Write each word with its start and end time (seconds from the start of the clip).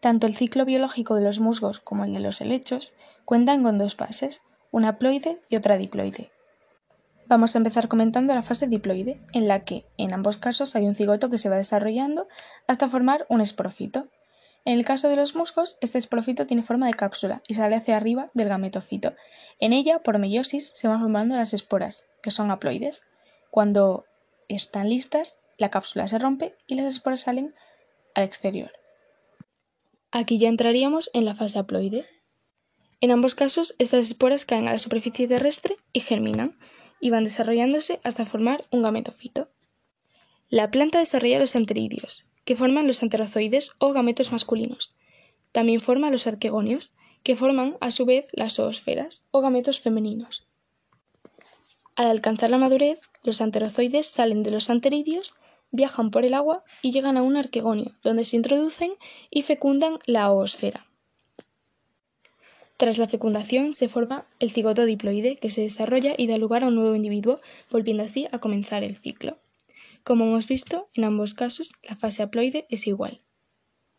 Tanto 0.00 0.26
el 0.26 0.36
ciclo 0.36 0.64
biológico 0.64 1.14
de 1.14 1.22
los 1.22 1.40
musgos 1.40 1.80
como 1.80 2.04
el 2.04 2.12
de 2.12 2.20
los 2.20 2.40
helechos 2.40 2.92
cuentan 3.24 3.62
con 3.62 3.78
dos 3.78 3.96
fases, 3.96 4.42
una 4.70 4.88
haploide 4.88 5.40
y 5.48 5.56
otra 5.56 5.76
diploide. 5.76 6.30
Vamos 7.28 7.54
a 7.54 7.58
empezar 7.58 7.88
comentando 7.88 8.34
la 8.34 8.42
fase 8.42 8.68
diploide, 8.68 9.20
en 9.32 9.48
la 9.48 9.64
que, 9.64 9.84
en 9.96 10.14
ambos 10.14 10.38
casos, 10.38 10.76
hay 10.76 10.86
un 10.86 10.94
cigoto 10.94 11.28
que 11.28 11.38
se 11.38 11.48
va 11.48 11.56
desarrollando 11.56 12.28
hasta 12.68 12.88
formar 12.88 13.26
un 13.28 13.40
esporofito. 13.40 14.06
En 14.64 14.78
el 14.78 14.84
caso 14.84 15.08
de 15.08 15.16
los 15.16 15.34
musgos, 15.34 15.76
este 15.80 15.98
esporofito 15.98 16.46
tiene 16.46 16.62
forma 16.62 16.86
de 16.86 16.94
cápsula 16.94 17.42
y 17.48 17.54
sale 17.54 17.74
hacia 17.74 17.96
arriba 17.96 18.30
del 18.34 18.48
gametofito. 18.48 19.14
En 19.58 19.72
ella, 19.72 20.04
por 20.04 20.18
meiosis, 20.18 20.70
se 20.72 20.86
van 20.86 21.00
formando 21.00 21.36
las 21.36 21.52
esporas, 21.52 22.06
que 22.22 22.30
son 22.30 22.50
haploides. 22.50 23.02
Cuando 23.50 24.04
están 24.48 24.88
listas, 24.88 25.38
la 25.58 25.70
cápsula 25.70 26.06
se 26.06 26.18
rompe 26.18 26.56
y 26.66 26.76
las 26.76 26.86
esporas 26.86 27.20
salen 27.20 27.54
al 28.14 28.22
exterior. 28.24 28.70
Aquí 30.18 30.38
ya 30.38 30.48
entraríamos 30.48 31.10
en 31.12 31.26
la 31.26 31.34
fase 31.34 31.58
haploide. 31.58 32.06
En 33.02 33.10
ambos 33.10 33.34
casos, 33.34 33.74
estas 33.78 34.06
esporas 34.06 34.46
caen 34.46 34.66
a 34.66 34.72
la 34.72 34.78
superficie 34.78 35.28
terrestre 35.28 35.76
y 35.92 36.00
germinan 36.00 36.56
y 37.00 37.10
van 37.10 37.24
desarrollándose 37.24 38.00
hasta 38.02 38.24
formar 38.24 38.64
un 38.70 38.80
gametofito. 38.80 39.50
La 40.48 40.70
planta 40.70 41.00
desarrolla 41.00 41.38
los 41.38 41.54
anteridios, 41.54 42.30
que 42.46 42.56
forman 42.56 42.86
los 42.86 43.02
anterozoides 43.02 43.72
o 43.78 43.92
gametos 43.92 44.32
masculinos. 44.32 44.96
También 45.52 45.82
forma 45.82 46.10
los 46.10 46.26
arquegonios, 46.26 46.94
que 47.22 47.36
forman 47.36 47.76
a 47.82 47.90
su 47.90 48.06
vez 48.06 48.30
las 48.32 48.54
zoosferas 48.54 49.26
o 49.32 49.42
gametos 49.42 49.80
femeninos. 49.80 50.48
Al 51.94 52.06
alcanzar 52.06 52.48
la 52.48 52.56
madurez, 52.56 53.02
los 53.22 53.42
anterozoides 53.42 54.06
salen 54.06 54.42
de 54.42 54.50
los 54.50 54.70
anteridios, 54.70 55.34
viajan 55.76 56.10
por 56.10 56.24
el 56.24 56.34
agua 56.34 56.64
y 56.82 56.90
llegan 56.90 57.16
a 57.16 57.22
un 57.22 57.36
arquegonio, 57.36 57.92
donde 58.02 58.24
se 58.24 58.36
introducen 58.36 58.92
y 59.30 59.42
fecundan 59.42 59.98
la 60.06 60.30
oosfera. 60.30 60.86
Tras 62.76 62.98
la 62.98 63.08
fecundación 63.08 63.72
se 63.72 63.88
forma 63.88 64.26
el 64.38 64.50
cigoto 64.50 64.84
diploide 64.84 65.36
que 65.36 65.50
se 65.50 65.62
desarrolla 65.62 66.14
y 66.18 66.26
da 66.26 66.36
lugar 66.36 66.64
a 66.64 66.68
un 66.68 66.74
nuevo 66.74 66.94
individuo, 66.94 67.40
volviendo 67.70 68.02
así 68.02 68.26
a 68.32 68.38
comenzar 68.38 68.84
el 68.84 68.96
ciclo. 68.96 69.38
Como 70.04 70.24
hemos 70.24 70.46
visto, 70.46 70.88
en 70.94 71.04
ambos 71.04 71.34
casos 71.34 71.72
la 71.82 71.96
fase 71.96 72.22
haploide 72.22 72.66
es 72.68 72.86
igual. 72.86 73.22